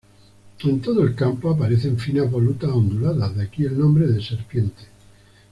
[0.63, 4.85] En todo el campo aparecen finas volutas onduladas, de aquí el nombre de serpiente.